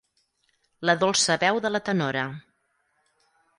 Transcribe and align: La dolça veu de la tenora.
La 0.91 0.95
dolça 1.03 1.37
veu 1.45 1.61
de 1.67 1.73
la 1.75 1.83
tenora. 1.91 2.25